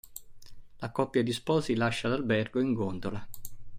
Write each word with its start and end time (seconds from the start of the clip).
La 0.77 0.89
coppia 0.89 1.21
di 1.21 1.31
sposi 1.31 1.75
lascia 1.75 2.07
l’albergo 2.07 2.59
in 2.59 2.73
gondola. 2.73 3.27